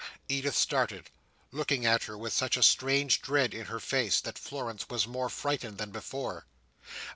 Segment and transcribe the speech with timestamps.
[0.27, 1.11] Edith started;
[1.51, 5.29] looking at her with such a strange dread in her face, that Florence was more
[5.29, 6.47] frightened than before.